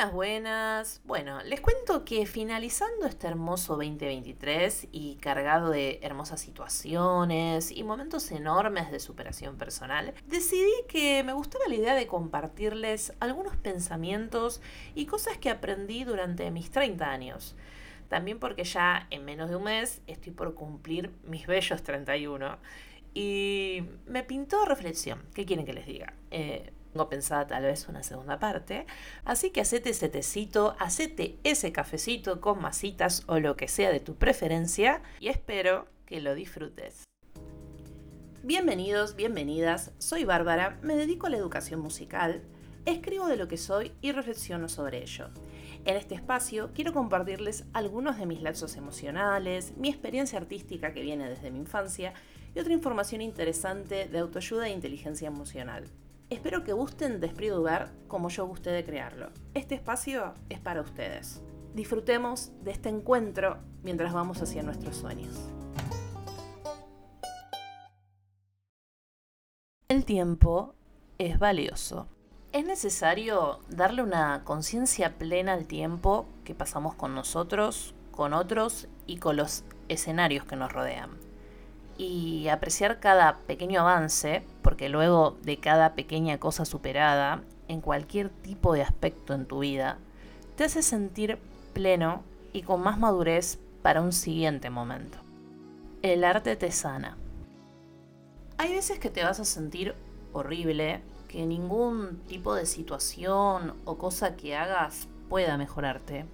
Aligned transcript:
Buenas, 0.00 0.14
buenas. 0.14 1.00
Bueno, 1.04 1.42
les 1.42 1.60
cuento 1.60 2.06
que 2.06 2.24
finalizando 2.24 3.04
este 3.04 3.26
hermoso 3.26 3.76
2023 3.76 4.88
y 4.92 5.16
cargado 5.16 5.68
de 5.68 5.98
hermosas 6.00 6.40
situaciones 6.40 7.70
y 7.70 7.84
momentos 7.84 8.30
enormes 8.30 8.90
de 8.90 8.98
superación 8.98 9.58
personal, 9.58 10.14
decidí 10.26 10.72
que 10.88 11.22
me 11.22 11.34
gustaba 11.34 11.66
la 11.68 11.74
idea 11.74 11.94
de 11.94 12.06
compartirles 12.06 13.12
algunos 13.20 13.56
pensamientos 13.56 14.62
y 14.94 15.04
cosas 15.04 15.36
que 15.36 15.50
aprendí 15.50 16.04
durante 16.04 16.50
mis 16.50 16.70
30 16.70 17.04
años. 17.04 17.54
También 18.08 18.38
porque 18.38 18.64
ya 18.64 19.06
en 19.10 19.26
menos 19.26 19.50
de 19.50 19.56
un 19.56 19.64
mes 19.64 20.00
estoy 20.06 20.32
por 20.32 20.54
cumplir 20.54 21.12
mis 21.24 21.46
bellos 21.46 21.82
31 21.82 22.56
y 23.12 23.82
me 24.06 24.22
pintó 24.22 24.64
reflexión. 24.64 25.22
¿Qué 25.34 25.44
quieren 25.44 25.66
que 25.66 25.74
les 25.74 25.84
diga? 25.84 26.14
Eh, 26.30 26.72
tengo 26.92 27.08
pensada 27.08 27.46
tal 27.46 27.64
vez 27.64 27.88
una 27.88 28.02
segunda 28.02 28.38
parte. 28.38 28.86
Así 29.24 29.50
que 29.50 29.60
hacete 29.60 29.90
ese 29.90 30.08
tecito, 30.08 30.76
hacete 30.78 31.38
ese 31.44 31.72
cafecito 31.72 32.40
con 32.40 32.60
masitas 32.60 33.24
o 33.26 33.38
lo 33.38 33.56
que 33.56 33.68
sea 33.68 33.90
de 33.90 34.00
tu 34.00 34.16
preferencia 34.16 35.02
y 35.20 35.28
espero 35.28 35.86
que 36.06 36.20
lo 36.20 36.34
disfrutes. 36.34 37.04
Bienvenidos, 38.42 39.16
bienvenidas, 39.16 39.92
soy 39.98 40.24
Bárbara, 40.24 40.78
me 40.82 40.96
dedico 40.96 41.26
a 41.26 41.30
la 41.30 41.36
educación 41.36 41.80
musical, 41.80 42.42
escribo 42.86 43.28
de 43.28 43.36
lo 43.36 43.48
que 43.48 43.58
soy 43.58 43.92
y 44.00 44.12
reflexiono 44.12 44.68
sobre 44.68 45.02
ello. 45.02 45.28
En 45.84 45.96
este 45.96 46.14
espacio 46.14 46.70
quiero 46.74 46.92
compartirles 46.92 47.64
algunos 47.72 48.18
de 48.18 48.26
mis 48.26 48.40
lazos 48.42 48.76
emocionales, 48.76 49.76
mi 49.76 49.88
experiencia 49.88 50.38
artística 50.38 50.92
que 50.92 51.02
viene 51.02 51.28
desde 51.28 51.50
mi 51.50 51.58
infancia 51.58 52.14
y 52.54 52.58
otra 52.58 52.72
información 52.72 53.20
interesante 53.20 54.08
de 54.08 54.18
autoayuda 54.18 54.68
e 54.68 54.72
inteligencia 54.72 55.28
emocional. 55.28 55.84
Espero 56.30 56.62
que 56.62 56.72
gusten 56.72 57.18
de 57.18 57.26
Esprit 57.26 57.52
como 58.06 58.28
yo 58.28 58.46
gusté 58.46 58.70
de 58.70 58.84
crearlo. 58.84 59.30
Este 59.52 59.74
espacio 59.74 60.34
es 60.48 60.60
para 60.60 60.80
ustedes. 60.80 61.42
Disfrutemos 61.74 62.52
de 62.62 62.70
este 62.70 62.88
encuentro 62.88 63.58
mientras 63.82 64.12
vamos 64.12 64.40
hacia 64.40 64.62
nuestros 64.62 64.96
sueños. 64.96 65.34
El 69.88 70.04
tiempo 70.04 70.76
es 71.18 71.40
valioso. 71.40 72.06
Es 72.52 72.64
necesario 72.64 73.58
darle 73.68 74.04
una 74.04 74.44
conciencia 74.44 75.18
plena 75.18 75.54
al 75.54 75.66
tiempo 75.66 76.28
que 76.44 76.54
pasamos 76.54 76.94
con 76.94 77.12
nosotros, 77.12 77.92
con 78.12 78.34
otros 78.34 78.86
y 79.04 79.16
con 79.16 79.36
los 79.36 79.64
escenarios 79.88 80.44
que 80.44 80.54
nos 80.54 80.72
rodean 80.72 81.19
y 82.00 82.48
apreciar 82.48 82.98
cada 82.98 83.40
pequeño 83.40 83.82
avance, 83.82 84.42
porque 84.62 84.88
luego 84.88 85.36
de 85.42 85.58
cada 85.58 85.94
pequeña 85.94 86.38
cosa 86.38 86.64
superada, 86.64 87.42
en 87.68 87.82
cualquier 87.82 88.30
tipo 88.30 88.72
de 88.72 88.80
aspecto 88.80 89.34
en 89.34 89.44
tu 89.44 89.58
vida, 89.58 89.98
te 90.56 90.64
hace 90.64 90.82
sentir 90.82 91.38
pleno 91.74 92.22
y 92.54 92.62
con 92.62 92.80
más 92.80 92.98
madurez 92.98 93.58
para 93.82 94.00
un 94.00 94.12
siguiente 94.12 94.70
momento. 94.70 95.18
El 96.00 96.24
arte 96.24 96.56
te 96.56 96.72
sana. 96.72 97.18
Hay 98.56 98.72
veces 98.72 98.98
que 98.98 99.10
te 99.10 99.22
vas 99.22 99.38
a 99.38 99.44
sentir 99.44 99.94
horrible, 100.32 101.02
que 101.28 101.44
ningún 101.44 102.22
tipo 102.26 102.54
de 102.54 102.64
situación 102.64 103.74
o 103.84 103.98
cosa 103.98 104.36
que 104.36 104.56
hagas 104.56 105.06
pueda 105.28 105.58
mejorarte. 105.58 106.24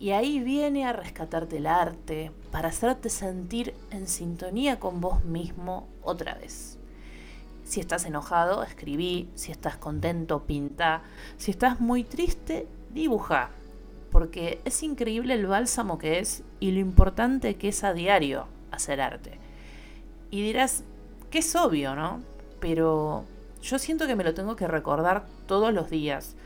Y 0.00 0.12
ahí 0.12 0.40
viene 0.40 0.86
a 0.86 0.94
rescatarte 0.94 1.58
el 1.58 1.66
arte 1.66 2.32
para 2.50 2.70
hacerte 2.70 3.10
sentir 3.10 3.74
en 3.90 4.08
sintonía 4.08 4.80
con 4.80 5.02
vos 5.02 5.24
mismo 5.24 5.86
otra 6.02 6.34
vez. 6.36 6.78
Si 7.64 7.80
estás 7.80 8.06
enojado, 8.06 8.62
escribí. 8.62 9.28
Si 9.34 9.52
estás 9.52 9.76
contento, 9.76 10.44
pinta. 10.44 11.02
Si 11.36 11.50
estás 11.50 11.80
muy 11.80 12.02
triste, 12.02 12.66
dibuja. 12.94 13.50
Porque 14.10 14.62
es 14.64 14.82
increíble 14.82 15.34
el 15.34 15.46
bálsamo 15.46 15.98
que 15.98 16.18
es 16.18 16.44
y 16.60 16.72
lo 16.72 16.80
importante 16.80 17.56
que 17.56 17.68
es 17.68 17.84
a 17.84 17.92
diario 17.92 18.46
hacer 18.70 19.02
arte. 19.02 19.38
Y 20.30 20.42
dirás, 20.42 20.82
que 21.30 21.40
es 21.40 21.54
obvio, 21.54 21.94
¿no? 21.94 22.22
Pero 22.58 23.24
yo 23.62 23.78
siento 23.78 24.06
que 24.06 24.16
me 24.16 24.24
lo 24.24 24.32
tengo 24.32 24.56
que 24.56 24.66
recordar 24.66 25.26
todos 25.46 25.74
los 25.74 25.90
días. 25.90 26.36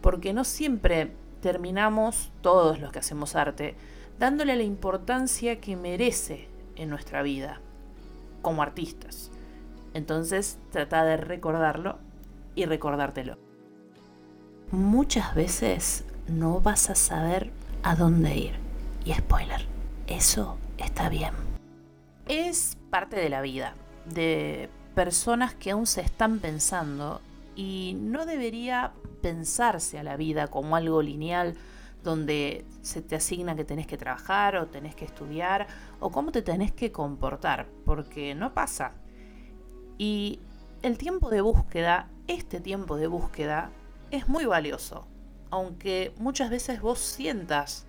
Porque 0.00 0.32
no 0.32 0.44
siempre 0.44 1.12
terminamos, 1.42 2.30
todos 2.40 2.80
los 2.80 2.92
que 2.92 3.00
hacemos 3.00 3.36
arte, 3.36 3.74
dándole 4.18 4.56
la 4.56 4.62
importancia 4.62 5.60
que 5.60 5.76
merece 5.76 6.48
en 6.76 6.88
nuestra 6.88 7.22
vida 7.22 7.60
como 8.40 8.62
artistas. 8.62 9.30
Entonces 9.92 10.58
trata 10.70 11.04
de 11.04 11.18
recordarlo 11.18 11.98
y 12.54 12.64
recordártelo. 12.64 13.36
Muchas 14.70 15.34
veces 15.34 16.04
no 16.28 16.60
vas 16.60 16.88
a 16.88 16.94
saber 16.94 17.50
a 17.82 17.94
dónde 17.96 18.36
ir. 18.36 18.54
Y 19.04 19.12
spoiler, 19.12 19.66
eso 20.06 20.56
está 20.78 21.08
bien. 21.08 21.34
Es 22.28 22.78
parte 22.88 23.16
de 23.16 23.28
la 23.28 23.42
vida, 23.42 23.74
de 24.06 24.70
personas 24.94 25.54
que 25.54 25.72
aún 25.72 25.86
se 25.86 26.00
están 26.02 26.38
pensando 26.38 27.20
y 27.54 27.96
no 28.00 28.26
debería 28.26 28.92
pensarse 29.20 29.98
a 29.98 30.02
la 30.02 30.16
vida 30.16 30.48
como 30.48 30.76
algo 30.76 31.02
lineal 31.02 31.56
donde 32.02 32.64
se 32.82 33.00
te 33.00 33.16
asigna 33.16 33.54
que 33.54 33.64
tenés 33.64 33.86
que 33.86 33.96
trabajar 33.96 34.56
o 34.56 34.66
tenés 34.66 34.94
que 34.94 35.04
estudiar 35.04 35.68
o 36.00 36.10
cómo 36.10 36.32
te 36.32 36.42
tenés 36.42 36.72
que 36.72 36.90
comportar, 36.90 37.68
porque 37.84 38.34
no 38.34 38.54
pasa. 38.54 38.92
Y 39.98 40.40
el 40.82 40.98
tiempo 40.98 41.30
de 41.30 41.40
búsqueda, 41.40 42.08
este 42.26 42.60
tiempo 42.60 42.96
de 42.96 43.06
búsqueda, 43.06 43.70
es 44.10 44.28
muy 44.28 44.44
valioso, 44.44 45.06
aunque 45.50 46.12
muchas 46.18 46.50
veces 46.50 46.80
vos 46.80 46.98
sientas 46.98 47.86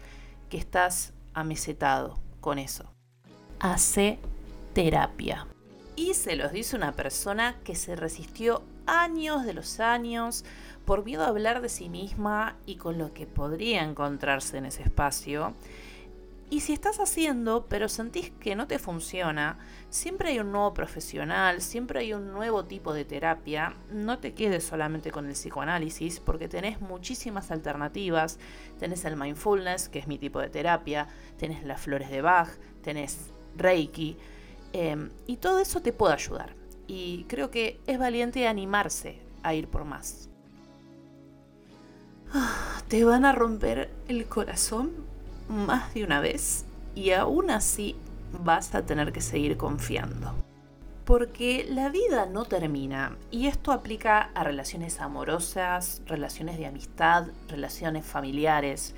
que 0.49 0.57
estás 0.57 1.13
amesetado 1.33 2.19
con 2.39 2.59
eso. 2.59 2.93
Hace 3.59 4.19
terapia. 4.73 5.47
Y 5.95 6.13
se 6.13 6.35
los 6.35 6.51
dice 6.51 6.75
una 6.75 6.91
persona 6.93 7.55
que 7.63 7.75
se 7.75 7.95
resistió 7.95 8.63
años 8.85 9.45
de 9.45 9.53
los 9.53 9.79
años 9.79 10.45
por 10.85 11.05
miedo 11.05 11.23
a 11.23 11.27
hablar 11.27 11.61
de 11.61 11.69
sí 11.69 11.89
misma 11.89 12.55
y 12.65 12.75
con 12.75 12.97
lo 12.97 13.13
que 13.13 13.25
podría 13.25 13.83
encontrarse 13.83 14.57
en 14.57 14.65
ese 14.65 14.83
espacio. 14.83 15.53
Y 16.53 16.59
si 16.59 16.71
estás 16.71 16.99
haciendo, 16.99 17.65
pero 17.67 17.89
sentís 17.89 18.29
que 18.29 18.55
no 18.55 18.67
te 18.67 18.77
funciona, 18.77 19.57
siempre 19.89 20.29
hay 20.29 20.39
un 20.39 20.51
nuevo 20.51 20.71
profesional, 20.75 21.61
siempre 21.61 22.01
hay 22.01 22.13
un 22.13 22.31
nuevo 22.31 22.65
tipo 22.65 22.93
de 22.93 23.05
terapia. 23.05 23.75
No 23.91 24.19
te 24.19 24.35
quedes 24.35 24.63
solamente 24.63 25.09
con 25.09 25.25
el 25.25 25.33
psicoanálisis, 25.33 26.19
porque 26.19 26.47
tenés 26.47 26.79
muchísimas 26.79 27.49
alternativas. 27.49 28.37
Tenés 28.77 29.03
el 29.05 29.17
mindfulness, 29.17 29.89
que 29.89 29.97
es 29.97 30.07
mi 30.07 30.19
tipo 30.19 30.39
de 30.41 30.49
terapia, 30.49 31.07
tenés 31.39 31.63
las 31.63 31.81
flores 31.81 32.11
de 32.11 32.21
Bach, 32.21 32.49
tenés 32.83 33.31
Reiki, 33.57 34.15
em, 34.73 35.09
y 35.25 35.37
todo 35.37 35.57
eso 35.57 35.81
te 35.81 35.91
puede 35.91 36.13
ayudar. 36.13 36.62
Y 36.87 37.25
creo 37.25 37.49
que 37.49 37.79
es 37.87 37.97
valiente 37.97 38.47
animarse 38.47 39.19
a 39.43 39.53
ir 39.53 39.67
por 39.67 39.85
más. 39.85 40.29
Ah, 42.33 42.81
te 42.87 43.03
van 43.03 43.25
a 43.25 43.31
romper 43.31 43.91
el 44.07 44.25
corazón 44.25 44.91
más 45.47 45.93
de 45.93 46.03
una 46.03 46.19
vez 46.19 46.65
y 46.95 47.11
aún 47.11 47.51
así 47.51 47.95
vas 48.43 48.73
a 48.75 48.85
tener 48.85 49.11
que 49.11 49.21
seguir 49.21 49.57
confiando. 49.57 50.33
Porque 51.05 51.65
la 51.69 51.89
vida 51.89 52.25
no 52.25 52.45
termina 52.45 53.17
y 53.29 53.47
esto 53.47 53.71
aplica 53.71 54.31
a 54.33 54.43
relaciones 54.43 55.01
amorosas, 55.01 56.01
relaciones 56.05 56.57
de 56.57 56.65
amistad, 56.65 57.27
relaciones 57.49 58.05
familiares 58.05 58.95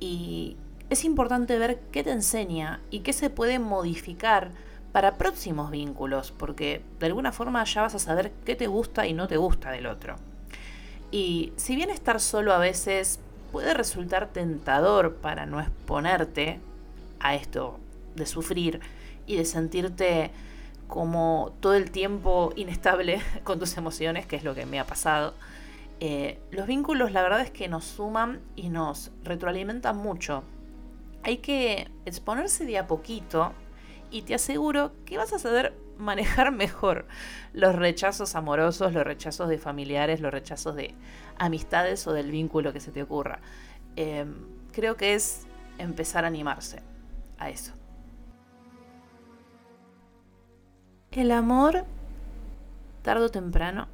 y 0.00 0.56
es 0.88 1.04
importante 1.04 1.58
ver 1.58 1.80
qué 1.92 2.02
te 2.02 2.10
enseña 2.10 2.80
y 2.90 3.00
qué 3.00 3.12
se 3.12 3.30
puede 3.30 3.58
modificar 3.58 4.50
para 4.92 5.16
próximos 5.16 5.70
vínculos, 5.70 6.32
porque 6.32 6.82
de 7.00 7.06
alguna 7.06 7.32
forma 7.32 7.64
ya 7.64 7.82
vas 7.82 7.94
a 7.94 7.98
saber 7.98 8.32
qué 8.44 8.54
te 8.54 8.66
gusta 8.66 9.06
y 9.06 9.14
no 9.14 9.26
te 9.26 9.38
gusta 9.38 9.70
del 9.70 9.86
otro. 9.86 10.16
Y 11.10 11.52
si 11.56 11.76
bien 11.76 11.90
estar 11.90 12.20
solo 12.20 12.52
a 12.52 12.58
veces 12.58 13.18
puede 13.50 13.74
resultar 13.74 14.28
tentador 14.28 15.16
para 15.16 15.46
no 15.46 15.60
exponerte 15.60 16.60
a 17.20 17.34
esto 17.34 17.78
de 18.16 18.26
sufrir 18.26 18.80
y 19.26 19.36
de 19.36 19.44
sentirte 19.44 20.30
como 20.88 21.54
todo 21.60 21.74
el 21.74 21.90
tiempo 21.90 22.52
inestable 22.56 23.20
con 23.44 23.58
tus 23.58 23.76
emociones, 23.76 24.26
que 24.26 24.36
es 24.36 24.44
lo 24.44 24.54
que 24.54 24.66
me 24.66 24.78
ha 24.78 24.86
pasado, 24.86 25.34
eh, 26.00 26.38
los 26.50 26.66
vínculos 26.66 27.12
la 27.12 27.22
verdad 27.22 27.40
es 27.40 27.50
que 27.50 27.68
nos 27.68 27.84
suman 27.84 28.40
y 28.56 28.68
nos 28.68 29.10
retroalimentan 29.22 29.96
mucho. 29.96 30.42
Hay 31.22 31.38
que 31.38 31.88
exponerse 32.04 32.66
de 32.66 32.76
a 32.76 32.86
poquito 32.86 33.52
y 34.12 34.22
te 34.22 34.34
aseguro 34.34 34.92
que 35.04 35.16
vas 35.16 35.32
a 35.32 35.38
saber 35.38 35.74
manejar 35.98 36.52
mejor 36.52 37.06
los 37.52 37.74
rechazos 37.74 38.34
amorosos, 38.34 38.92
los 38.92 39.04
rechazos 39.04 39.48
de 39.48 39.58
familiares, 39.58 40.20
los 40.20 40.32
rechazos 40.32 40.76
de 40.76 40.94
amistades 41.38 42.06
o 42.06 42.12
del 42.12 42.30
vínculo 42.30 42.72
que 42.72 42.80
se 42.80 42.92
te 42.92 43.02
ocurra. 43.02 43.40
Em, 43.96 44.34
creo 44.72 44.96
que 44.96 45.14
es 45.14 45.46
empezar 45.78 46.24
a 46.24 46.28
animarse 46.28 46.82
a 47.38 47.50
eso. 47.50 47.72
El 51.10 51.30
amor, 51.30 51.84
tarde 53.02 53.24
o 53.24 53.30
temprano, 53.30 53.88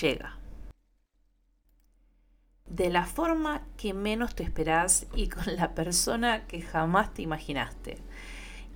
llega. 0.00 0.40
de 2.70 2.88
la 2.88 3.04
forma 3.04 3.62
que 3.76 3.92
menos 3.92 4.34
te 4.34 4.44
esperás 4.44 5.06
y 5.14 5.28
con 5.28 5.56
la 5.56 5.74
persona 5.74 6.46
que 6.46 6.62
jamás 6.62 7.12
te 7.12 7.22
imaginaste. 7.22 7.98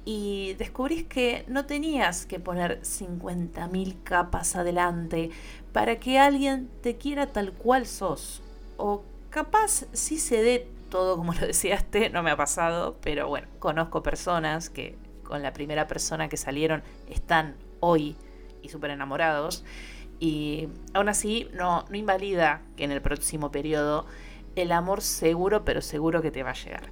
Y 0.05 0.55
descubrís 0.55 1.05
que 1.05 1.45
no 1.49 1.65
tenías 1.65 2.27
que 2.27 2.39
poner 2.39 2.83
50.000 2.83 4.03
capas 4.03 4.55
adelante 4.55 5.31
para 5.73 5.99
que 5.99 6.19
alguien 6.19 6.69
te 6.83 6.97
quiera 6.97 7.27
tal 7.27 7.53
cual 7.53 7.87
sos. 7.87 8.43
O 8.77 9.03
capaz 9.31 9.87
si 9.93 10.19
se 10.19 10.43
dé 10.43 10.69
todo 10.91 11.17
como 11.17 11.33
lo 11.33 11.47
deseaste, 11.47 12.11
no 12.11 12.23
me 12.23 12.31
ha 12.31 12.37
pasado, 12.37 12.97
pero 13.01 13.29
bueno, 13.29 13.49
conozco 13.59 14.03
personas 14.03 14.71
que 14.71 14.97
con 15.25 15.43
la 15.43 15.53
primera 15.53 15.89
persona 15.89 16.29
que 16.29 16.37
salieron 16.37 16.83
están 17.09 17.57
hoy 17.81 18.17
y 18.63 18.69
súper 18.69 18.91
enamorados. 18.91 19.65
Y 20.21 20.69
aún 20.93 21.09
así 21.09 21.49
no, 21.53 21.85
no 21.89 21.97
invalida 21.97 22.63
que 22.77 22.85
en 22.85 22.93
el 22.93 23.03
próximo 23.03 23.51
periodo 23.51 24.07
el 24.57 24.71
amor 24.71 25.03
seguro, 25.03 25.65
pero 25.65 25.81
seguro 25.81 26.23
que 26.23 26.31
te 26.31 26.43
va 26.43 26.51
a 26.51 26.55
llegar. 26.55 26.91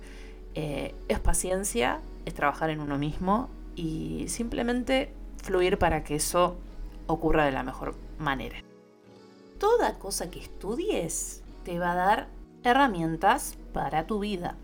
Eh, 0.55 0.95
es 1.09 1.21
paciencia, 1.21 2.01
es 2.25 2.35
trabajar 2.35 2.71
en 2.71 2.81
uno 2.81 2.99
mismo 2.99 3.49
y 3.75 4.27
simplemente 4.29 5.13
fluir 5.43 5.79
para 5.79 6.05
que 6.05 6.17
eso 6.17 6.57
ocurra 7.07 7.45
de 7.45 7.53
la 7.53 7.63
mejor 7.63 7.95
manera. 8.19 8.57
Toda 9.59 9.99
cosa 9.99 10.31
que 10.31 10.41
estudies 10.41 11.43
te 11.65 11.79
va 11.79 11.93
a 11.93 11.97
dar 11.97 12.29
herramientas 12.65 13.57
para 13.73 14.07
tu 14.07 14.21
vida. 14.21 14.57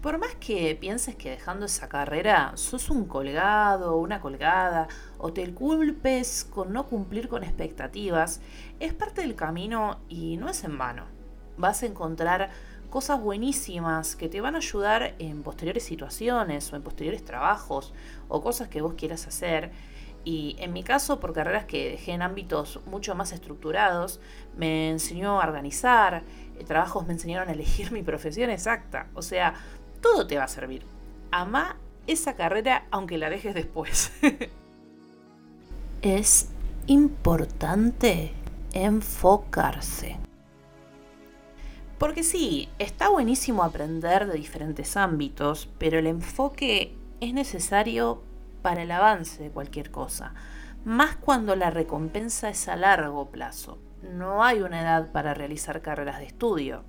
Por 0.00 0.18
más 0.18 0.34
que 0.36 0.76
pienses 0.80 1.16
que 1.16 1.30
dejando 1.30 1.66
esa 1.66 1.88
carrera 1.88 2.52
sos 2.54 2.88
un 2.88 3.06
colgado 3.06 3.96
o 3.96 4.00
una 4.00 4.20
colgada, 4.20 4.86
o 5.18 5.32
te 5.32 5.52
culpes 5.52 6.46
con 6.48 6.72
no 6.72 6.86
cumplir 6.86 7.28
con 7.28 7.42
expectativas, 7.42 8.40
es 8.78 8.94
parte 8.94 9.22
del 9.22 9.34
camino 9.34 9.98
y 10.08 10.36
no 10.36 10.48
es 10.48 10.62
en 10.62 10.78
vano. 10.78 11.04
Vas 11.56 11.82
a 11.82 11.86
encontrar 11.86 12.50
cosas 12.90 13.20
buenísimas 13.20 14.16
que 14.16 14.28
te 14.28 14.40
van 14.40 14.54
a 14.54 14.58
ayudar 14.58 15.14
en 15.18 15.42
posteriores 15.42 15.84
situaciones 15.84 16.72
o 16.72 16.76
en 16.76 16.82
posteriores 16.82 17.24
trabajos 17.24 17.92
o 18.28 18.42
cosas 18.42 18.68
que 18.68 18.80
vos 18.80 18.94
quieras 18.94 19.26
hacer. 19.26 19.70
Y 20.24 20.56
en 20.58 20.72
mi 20.72 20.82
caso, 20.82 21.20
por 21.20 21.32
carreras 21.32 21.64
que 21.64 21.90
dejé 21.90 22.12
en 22.12 22.22
ámbitos 22.22 22.80
mucho 22.86 23.14
más 23.14 23.32
estructurados, 23.32 24.20
me 24.56 24.90
enseñó 24.90 25.40
a 25.40 25.46
organizar, 25.46 26.22
eh, 26.58 26.64
trabajos 26.64 27.06
me 27.06 27.12
enseñaron 27.14 27.48
a 27.48 27.52
elegir 27.52 27.92
mi 27.92 28.02
profesión 28.02 28.50
exacta. 28.50 29.08
O 29.14 29.22
sea, 29.22 29.54
todo 30.00 30.26
te 30.26 30.36
va 30.36 30.44
a 30.44 30.48
servir. 30.48 30.84
Ama 31.30 31.76
esa 32.06 32.34
carrera 32.36 32.86
aunque 32.90 33.18
la 33.18 33.30
dejes 33.30 33.54
después. 33.54 34.12
es 36.02 36.48
importante 36.86 38.32
enfocarse. 38.72 40.27
Porque 41.98 42.22
sí, 42.22 42.68
está 42.78 43.08
buenísimo 43.08 43.64
aprender 43.64 44.28
de 44.28 44.38
diferentes 44.38 44.96
ámbitos, 44.96 45.68
pero 45.78 45.98
el 45.98 46.06
enfoque 46.06 46.96
es 47.20 47.34
necesario 47.34 48.22
para 48.62 48.82
el 48.82 48.90
avance 48.92 49.42
de 49.42 49.50
cualquier 49.50 49.90
cosa, 49.90 50.32
más 50.84 51.16
cuando 51.16 51.56
la 51.56 51.70
recompensa 51.70 52.48
es 52.50 52.68
a 52.68 52.76
largo 52.76 53.30
plazo. 53.30 53.78
No 54.02 54.44
hay 54.44 54.60
una 54.62 54.80
edad 54.80 55.10
para 55.10 55.34
realizar 55.34 55.82
carreras 55.82 56.20
de 56.20 56.26
estudio, 56.26 56.84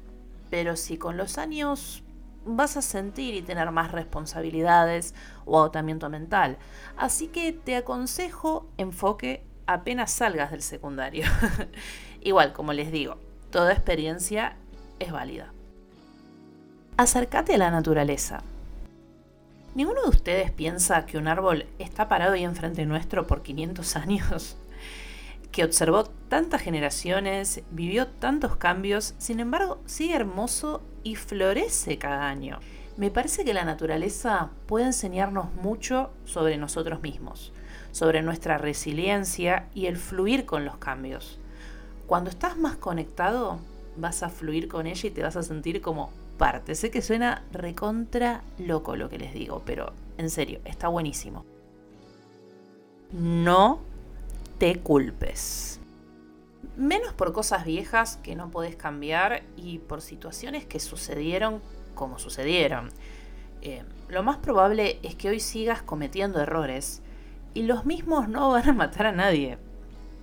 pero 0.51 0.75
si 0.75 0.99
con 0.99 1.17
los 1.17 1.39
años 1.39 2.03
vas 2.45 2.77
a 2.77 2.81
sentir 2.83 3.33
y 3.33 3.41
tener 3.41 3.71
más 3.71 3.91
responsabilidades 3.91 5.15
o 5.45 5.57
agotamiento 5.57 6.09
mental. 6.09 6.57
Así 6.97 7.27
que 7.27 7.51
te 7.51 7.75
aconsejo 7.75 8.67
enfoque 8.77 9.43
apenas 9.65 10.11
salgas 10.11 10.51
del 10.51 10.61
secundario. 10.61 11.25
Igual, 12.21 12.53
como 12.53 12.73
les 12.73 12.91
digo, 12.91 13.17
toda 13.49 13.73
experiencia 13.73 14.55
es 14.99 15.11
válida. 15.11 15.53
Acércate 16.97 17.55
a 17.55 17.57
la 17.57 17.71
naturaleza. 17.71 18.43
¿Ninguno 19.75 20.01
de 20.01 20.09
ustedes 20.09 20.51
piensa 20.51 21.05
que 21.05 21.17
un 21.17 21.27
árbol 21.27 21.67
está 21.77 22.09
parado 22.09 22.33
ahí 22.33 22.43
enfrente 22.43 22.85
nuestro 22.85 23.27
por 23.27 23.41
500 23.41 23.95
años? 23.95 24.57
Que 25.51 25.63
observó 25.63 26.03
tantas 26.03 26.61
generaciones, 26.61 27.63
vivió 27.71 28.05
tantos 28.07 28.55
cambios, 28.57 29.15
sin 29.17 29.39
embargo 29.39 29.81
sigue 29.87 30.15
hermoso 30.15 30.83
y 31.03 31.15
florece 31.15 31.97
cada 31.97 32.29
año. 32.29 32.59
Me 32.97 33.09
parece 33.09 33.43
que 33.43 33.55
la 33.55 33.65
naturaleza 33.65 34.51
puede 34.67 34.85
enseñarnos 34.85 35.51
mucho 35.55 36.11
sobre 36.25 36.57
nosotros 36.57 37.01
mismos, 37.01 37.51
sobre 37.91 38.21
nuestra 38.21 38.59
resiliencia 38.59 39.69
y 39.73 39.87
el 39.87 39.97
fluir 39.97 40.45
con 40.45 40.65
los 40.65 40.77
cambios. 40.77 41.39
Cuando 42.05 42.29
estás 42.29 42.57
más 42.57 42.75
conectado, 42.75 43.59
vas 43.99 44.23
a 44.23 44.29
fluir 44.29 44.67
con 44.67 44.87
ella 44.87 45.07
y 45.07 45.11
te 45.11 45.23
vas 45.23 45.35
a 45.35 45.43
sentir 45.43 45.81
como 45.81 46.11
parte. 46.37 46.75
Sé 46.75 46.91
que 46.91 47.01
suena 47.01 47.43
recontra 47.51 48.41
loco 48.57 48.95
lo 48.95 49.09
que 49.09 49.19
les 49.19 49.33
digo, 49.33 49.61
pero 49.65 49.93
en 50.17 50.29
serio, 50.29 50.59
está 50.65 50.87
buenísimo. 50.87 51.45
No 53.11 53.79
te 54.57 54.79
culpes. 54.79 55.79
Menos 56.75 57.13
por 57.13 57.33
cosas 57.33 57.65
viejas 57.65 58.17
que 58.23 58.35
no 58.35 58.51
podés 58.51 58.75
cambiar 58.75 59.43
y 59.55 59.79
por 59.79 60.01
situaciones 60.01 60.65
que 60.65 60.79
sucedieron 60.79 61.61
como 61.95 62.19
sucedieron. 62.19 62.89
Eh, 63.61 63.83
lo 64.07 64.23
más 64.23 64.37
probable 64.37 64.99
es 65.03 65.15
que 65.15 65.29
hoy 65.29 65.39
sigas 65.39 65.81
cometiendo 65.81 66.39
errores 66.41 67.01
y 67.53 67.63
los 67.63 67.85
mismos 67.85 68.29
no 68.29 68.49
van 68.49 68.69
a 68.69 68.73
matar 68.73 69.07
a 69.07 69.11
nadie. 69.11 69.57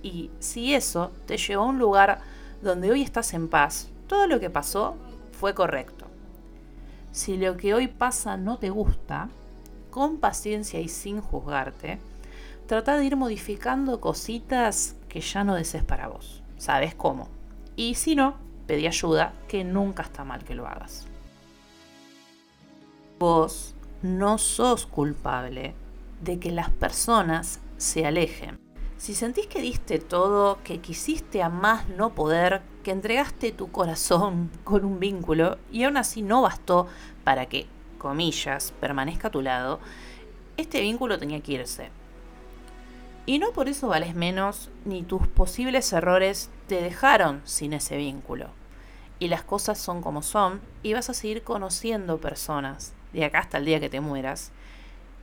Y 0.01 0.31
si 0.39 0.73
eso 0.73 1.11
te 1.25 1.37
llevó 1.37 1.63
a 1.63 1.67
un 1.67 1.79
lugar 1.79 2.21
donde 2.61 2.91
hoy 2.91 3.01
estás 3.01 3.33
en 3.33 3.47
paz, 3.47 3.89
todo 4.07 4.27
lo 4.27 4.39
que 4.39 4.49
pasó 4.49 4.95
fue 5.31 5.53
correcto. 5.53 6.07
Si 7.11 7.37
lo 7.37 7.57
que 7.57 7.73
hoy 7.73 7.87
pasa 7.87 8.37
no 8.37 8.57
te 8.57 8.69
gusta, 8.69 9.29
con 9.89 10.17
paciencia 10.17 10.79
y 10.79 10.87
sin 10.87 11.21
juzgarte, 11.21 11.99
trata 12.67 12.97
de 12.97 13.05
ir 13.05 13.15
modificando 13.15 13.99
cositas 13.99 14.95
que 15.09 15.21
ya 15.21 15.43
no 15.43 15.55
desees 15.55 15.83
para 15.83 16.07
vos. 16.07 16.43
Sabes 16.57 16.93
cómo. 16.93 17.29
Y 17.75 17.95
si 17.95 18.15
no, 18.15 18.35
pedí 18.67 18.87
ayuda, 18.87 19.33
que 19.47 19.63
nunca 19.63 20.03
está 20.03 20.23
mal 20.23 20.43
que 20.43 20.55
lo 20.55 20.67
hagas. 20.67 21.07
Vos 23.19 23.73
no 24.01 24.37
sos 24.37 24.85
culpable 24.85 25.73
de 26.21 26.39
que 26.39 26.51
las 26.51 26.69
personas 26.69 27.59
se 27.77 28.05
alejen. 28.05 28.59
Si 28.97 29.13
sentís 29.13 29.45
que 29.45 29.61
diste 29.61 29.99
todo, 29.99 30.57
que 30.63 30.79
quisiste 30.79 31.43
a 31.43 31.49
más 31.49 31.87
no 31.87 32.15
poder, 32.15 32.61
que 32.83 32.89
entregaste 32.89 33.51
tu 33.51 33.71
corazón 33.71 34.49
con 34.63 34.83
un 34.85 34.99
vínculo 34.99 35.57
y 35.71 35.83
aún 35.83 35.97
así 35.97 36.23
no 36.23 36.41
bastó 36.41 36.87
para 37.23 37.45
que, 37.45 37.67
comillas, 37.99 38.73
permanezca 38.79 39.27
a 39.27 39.31
tu 39.31 39.41
lado, 39.41 39.79
este 40.57 40.81
vínculo 40.81 41.19
tenía 41.19 41.41
que 41.41 41.53
irse. 41.53 41.89
Y 43.27 43.39
no 43.39 43.51
por 43.51 43.69
eso 43.69 43.89
vales 43.89 44.15
menos, 44.15 44.71
ni 44.85 45.03
tus 45.03 45.27
posibles 45.27 45.91
errores 45.93 46.49
te 46.67 46.81
dejaron 46.81 47.41
sin 47.43 47.73
ese 47.73 47.97
vínculo. 47.97 48.47
Y 49.19 49.27
las 49.27 49.43
cosas 49.43 49.77
son 49.77 50.01
como 50.01 50.21
son, 50.21 50.61
y 50.81 50.93
vas 50.93 51.09
a 51.09 51.13
seguir 51.13 51.43
conociendo 51.43 52.19
personas, 52.19 52.93
de 53.13 53.25
acá 53.25 53.39
hasta 53.39 53.57
el 53.57 53.65
día 53.65 53.79
que 53.79 53.89
te 53.89 53.99
mueras. 53.99 54.51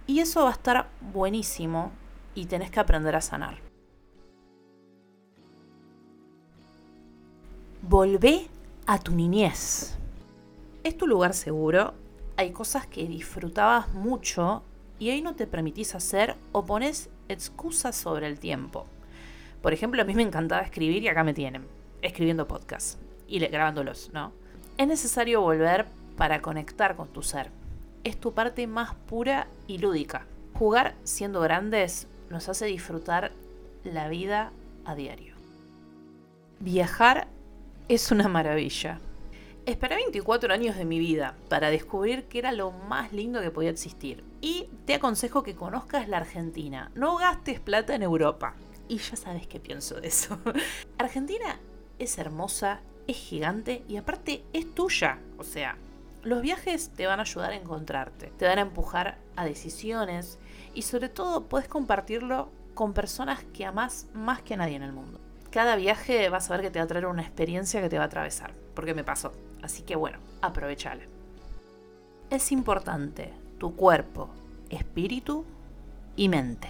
Y 0.07 0.21
eso 0.21 0.45
va 0.45 0.51
a 0.51 0.53
estar 0.53 0.91
buenísimo 1.01 1.93
y 2.35 2.47
tenés 2.47 2.71
que 2.71 2.81
aprender 2.81 3.15
a 3.17 3.21
sanar. 3.21 3.59
Volvé 7.83 8.49
a 8.87 8.99
tu 8.99 9.13
niñez. 9.13 9.97
Es 10.83 10.97
tu 10.97 11.07
lugar 11.07 11.35
seguro, 11.35 11.95
hay 12.37 12.51
cosas 12.51 12.87
que 12.87 13.07
disfrutabas 13.07 13.93
mucho 13.95 14.63
y 14.99 15.11
hoy 15.11 15.23
no 15.23 15.35
te 15.35 15.47
permitís 15.47 15.95
hacer 15.95 16.37
o 16.53 16.65
pones 16.65 17.11
excusas 17.29 17.97
sobre 17.97 18.27
el 18.27 18.39
tiempo. 18.39 18.87
Por 19.63 19.73
ejemplo, 19.73 20.03
a 20.03 20.05
mí 20.05 20.15
me 20.15 20.23
encantaba 20.23 20.63
escribir 20.63 21.03
y 21.03 21.09
acá 21.09 21.25
me 21.25 21.35
tienen, 21.35 21.67
escribiendo 22.03 22.47
podcasts 22.47 22.99
y 23.27 23.39
grabándolos, 23.39 24.11
¿no? 24.13 24.33
Es 24.77 24.87
necesario 24.87 25.41
volver 25.41 25.87
para 26.17 26.43
conectar 26.43 26.97
con 26.97 27.09
tu 27.09 27.23
ser. 27.23 27.51
Es 28.03 28.19
tu 28.19 28.33
parte 28.35 28.67
más 28.67 28.95
pura 28.95 29.47
y 29.67 29.79
lúdica. 29.79 30.27
Jugar 30.55 30.95
siendo 31.05 31.41
grandes 31.41 32.09
nos 32.31 32.49
hace 32.49 32.67
disfrutar 32.67 33.33
la 33.85 34.09
vida 34.09 34.53
a 34.85 34.95
diario. 34.95 35.35
Viajar 36.61 37.29
es 37.89 38.11
una 38.11 38.29
maravilla. 38.29 39.01
Esperé 39.67 39.97
24 39.97 40.53
años 40.53 40.77
de 40.77 40.85
mi 40.85 40.99
vida 40.99 41.37
para 41.49 41.71
descubrir 41.71 42.25
que 42.25 42.39
era 42.39 42.53
lo 42.53 42.71
más 42.71 43.13
lindo 43.13 43.41
que 43.41 43.51
podía 43.51 43.71
existir. 43.71 44.23
Y 44.41 44.69
te 44.85 44.95
aconsejo 44.95 45.43
que 45.43 45.55
conozcas 45.55 46.09
la 46.09 46.19
Argentina. 46.19 46.91
No 46.95 47.17
gastes 47.17 47.61
plata 47.61 47.95
en 47.95 48.03
Europa. 48.03 48.55
Y 48.89 48.99
ya 48.99 49.17
sabes 49.17 49.47
qué 49.47 49.61
pienso 49.61 50.01
de 50.01 50.09
eso. 50.09 50.39
Argentina 50.99 51.59
es 51.99 52.19
hermosa, 52.19 52.81
es 53.07 53.17
gigante 53.17 53.85
y 53.89 53.97
aparte 53.97 54.45
es 54.53 54.75
tuya. 54.75 55.19
O 55.39 55.45
sea, 55.45 55.79
los 56.23 56.43
viajes 56.43 56.91
te 56.91 57.07
van 57.07 57.21
a 57.21 57.23
ayudar 57.23 57.53
a 57.53 57.57
encontrarte, 57.57 58.33
te 58.39 58.47
van 58.47 58.59
a 58.59 58.63
empujar 58.63 59.19
a 59.37 59.45
decisiones 59.45 60.39
y 60.75 60.83
sobre 60.83 61.09
todo 61.09 61.45
puedes 61.45 61.69
compartirlo 61.69 62.51
con 62.75 62.93
personas 62.93 63.45
que 63.53 63.65
amas 63.65 64.07
más 64.15 64.43
que 64.43 64.55
a 64.55 64.57
nadie 64.59 64.77
en 64.77 64.83
el 64.83 64.93
mundo. 64.93 65.21
cada 65.55 65.77
viaje 65.77 66.29
vas 66.31 66.51
a 66.51 66.55
ver 66.55 66.63
que 66.63 66.71
te 66.73 66.81
va 66.81 66.85
a 66.85 66.89
traer 66.89 67.07
una 67.07 67.23
experiencia 67.23 67.81
que 67.81 67.89
te 67.89 67.97
va 67.97 68.03
a 68.03 68.07
atravesar, 68.07 68.53
porque 68.75 68.93
me 68.93 69.05
pasó. 69.05 69.31
Así 69.63 69.85
que 69.85 69.95
bueno, 69.95 70.19
aprovechala. 70.43 71.05
Es 72.29 72.51
importante 72.51 73.33
tu 73.59 73.77
cuerpo, 73.77 74.31
espíritu 74.69 75.45
y 76.17 76.29
mente. 76.29 76.69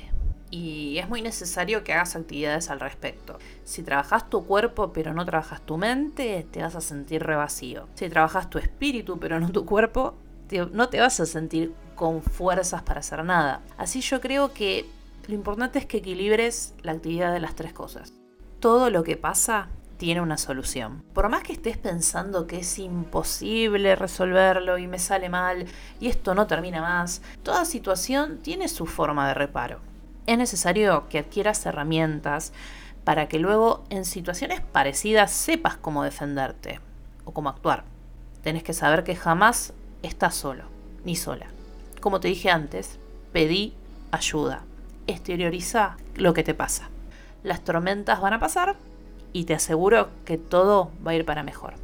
Y 0.50 0.98
es 0.98 1.08
muy 1.08 1.22
necesario 1.22 1.82
que 1.82 1.94
hagas 1.94 2.14
actividades 2.14 2.68
al 2.68 2.78
respecto. 2.78 3.38
Si 3.64 3.82
trabajas 3.82 4.28
tu 4.28 4.44
cuerpo 4.44 4.92
pero 4.92 5.14
no 5.14 5.24
trabajas 5.24 5.62
tu 5.62 5.78
mente, 5.78 6.46
te 6.50 6.60
vas 6.60 6.76
a 6.76 6.82
sentir 6.82 7.22
revacío. 7.22 7.88
Si 7.94 8.10
trabajas 8.10 8.50
tu 8.50 8.58
espíritu 8.58 9.18
pero 9.18 9.40
no 9.40 9.50
tu 9.50 9.64
cuerpo, 9.64 10.14
no 10.72 10.90
te 10.90 11.00
vas 11.00 11.20
a 11.20 11.26
sentir 11.26 11.72
con 11.94 12.22
fuerzas 12.22 12.82
para 12.82 13.00
hacer 13.00 13.24
nada. 13.24 13.60
Así 13.76 14.00
yo 14.00 14.20
creo 14.20 14.52
que 14.52 14.88
lo 15.26 15.34
importante 15.34 15.78
es 15.78 15.86
que 15.86 15.98
equilibres 15.98 16.74
la 16.82 16.92
actividad 16.92 17.32
de 17.32 17.40
las 17.40 17.54
tres 17.54 17.72
cosas. 17.72 18.12
Todo 18.60 18.90
lo 18.90 19.02
que 19.02 19.16
pasa 19.16 19.68
tiene 19.96 20.20
una 20.20 20.36
solución. 20.36 21.02
Por 21.14 21.28
más 21.28 21.42
que 21.42 21.52
estés 21.52 21.78
pensando 21.78 22.46
que 22.46 22.58
es 22.58 22.78
imposible 22.78 23.96
resolverlo 23.96 24.78
y 24.78 24.86
me 24.86 24.98
sale 24.98 25.28
mal 25.28 25.66
y 26.00 26.08
esto 26.08 26.34
no 26.34 26.46
termina 26.46 26.80
más, 26.80 27.22
toda 27.42 27.64
situación 27.64 28.38
tiene 28.38 28.68
su 28.68 28.86
forma 28.86 29.28
de 29.28 29.34
reparo. 29.34 29.80
Es 30.26 30.38
necesario 30.38 31.08
que 31.08 31.18
adquieras 31.18 31.64
herramientas 31.66 32.52
para 33.04 33.28
que 33.28 33.38
luego 33.38 33.84
en 33.90 34.04
situaciones 34.04 34.60
parecidas 34.60 35.30
sepas 35.30 35.76
cómo 35.76 36.02
defenderte 36.02 36.80
o 37.24 37.32
cómo 37.32 37.50
actuar. 37.50 37.84
Tenés 38.42 38.62
que 38.62 38.72
saber 38.72 39.04
que 39.04 39.16
jamás 39.16 39.72
estás 40.02 40.34
solo, 40.34 40.64
ni 41.04 41.16
sola. 41.16 41.46
Como 42.04 42.20
te 42.20 42.28
dije 42.28 42.50
antes, 42.50 42.98
pedí 43.32 43.72
ayuda. 44.10 44.62
Exterioriza 45.06 45.96
lo 46.16 46.34
que 46.34 46.42
te 46.42 46.52
pasa. 46.52 46.90
Las 47.42 47.64
tormentas 47.64 48.20
van 48.20 48.34
a 48.34 48.38
pasar 48.38 48.76
y 49.32 49.44
te 49.44 49.54
aseguro 49.54 50.10
que 50.26 50.36
todo 50.36 50.90
va 51.04 51.12
a 51.12 51.14
ir 51.14 51.24
para 51.24 51.42
mejor. 51.42 51.76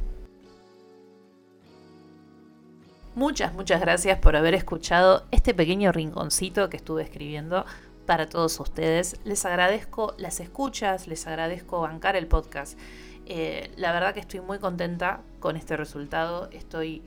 Muchas, 3.15 3.55
muchas 3.55 3.81
gracias 3.81 4.19
por 4.19 4.35
haber 4.35 4.53
escuchado 4.53 5.25
este 5.31 5.55
pequeño 5.55 5.91
rinconcito 5.91 6.69
que 6.69 6.77
estuve 6.77 7.01
escribiendo 7.01 7.65
para 8.05 8.29
todos 8.29 8.59
ustedes. 8.59 9.19
Les 9.23 9.43
agradezco 9.45 10.13
las 10.19 10.39
escuchas, 10.39 11.07
les 11.07 11.25
agradezco 11.25 11.81
bancar 11.81 12.15
el 12.15 12.27
podcast. 12.27 12.77
Eh, 13.25 13.71
la 13.75 13.91
verdad 13.91 14.13
que 14.13 14.19
estoy 14.19 14.41
muy 14.41 14.59
contenta 14.59 15.21
con 15.39 15.55
este 15.55 15.75
resultado. 15.77 16.47
Estoy 16.51 17.01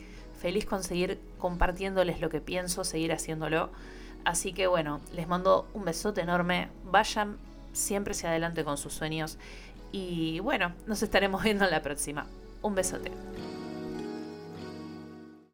feliz 0.44 0.66
con 0.66 0.82
seguir 0.82 1.18
compartiéndoles 1.38 2.20
lo 2.20 2.28
que 2.28 2.42
pienso, 2.42 2.84
seguir 2.84 3.14
haciéndolo. 3.14 3.70
Así 4.26 4.52
que 4.52 4.66
bueno, 4.66 5.00
les 5.10 5.26
mando 5.26 5.66
un 5.72 5.86
besote 5.86 6.20
enorme. 6.20 6.68
Vayan 6.84 7.38
siempre 7.72 8.12
hacia 8.12 8.28
adelante 8.28 8.62
con 8.62 8.76
sus 8.76 8.92
sueños 8.92 9.38
y 9.90 10.40
bueno, 10.40 10.74
nos 10.86 11.02
estaremos 11.02 11.42
viendo 11.42 11.64
en 11.64 11.70
la 11.70 11.80
próxima. 11.80 12.26
Un 12.60 12.74
besote. 12.74 13.10